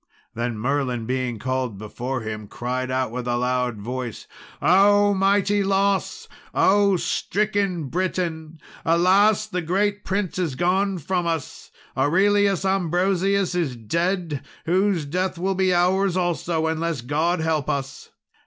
Then 0.33 0.57
Merlin, 0.57 1.05
being 1.05 1.37
called 1.37 1.77
before 1.77 2.21
him, 2.21 2.47
cried 2.47 2.89
with 3.11 3.27
a 3.27 3.37
loud 3.37 3.77
voice: 3.77 4.25
"O 4.59 5.13
mighty 5.13 5.63
loss! 5.63 6.27
O 6.55 6.95
stricken 6.97 7.83
Britain! 7.83 8.59
Alas! 8.83 9.45
the 9.45 9.61
great 9.61 10.03
prince 10.03 10.39
is 10.39 10.55
gone 10.55 10.97
from 10.97 11.27
us. 11.27 11.69
Aurelius 11.95 12.65
Ambrosius 12.65 13.53
is 13.53 13.75
dead, 13.75 14.43
whose 14.65 15.05
death 15.05 15.37
will 15.37 15.53
be 15.53 15.71
ours 15.71 16.17
also, 16.17 16.65
unless 16.65 17.01
God 17.01 17.39
help 17.39 17.69
us. 17.69 18.09